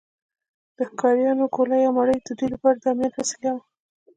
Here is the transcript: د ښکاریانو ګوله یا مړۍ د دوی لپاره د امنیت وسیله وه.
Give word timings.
د 0.75 0.77
ښکاریانو 0.89 1.45
ګوله 1.55 1.77
یا 1.83 1.89
مړۍ 1.97 2.17
د 2.21 2.29
دوی 2.37 2.47
لپاره 2.53 2.77
د 2.79 2.85
امنیت 2.93 3.13
وسیله 3.17 3.49
وه. 3.55 3.63